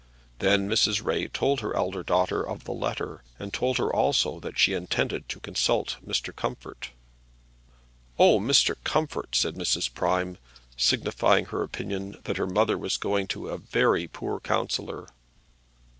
[0.39, 1.05] Then Mrs.
[1.05, 5.29] Ray told her elder daughter of the letter, and told her also that she intended
[5.29, 6.35] to consult Mr.
[6.35, 6.89] Comfort.
[8.17, 8.73] "Oh, Mr.
[8.83, 9.93] Comfort!" said Mrs.
[9.93, 10.39] Prime,
[10.75, 15.07] signifying her opinion that her mother was going to a very poor counsellor.